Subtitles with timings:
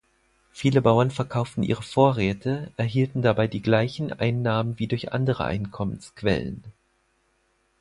[0.51, 6.63] Viele Bauern verkauften ihre Vorräte, erhielten dabei die gleichen Einnahmen wie durch andere Einkommensquellen.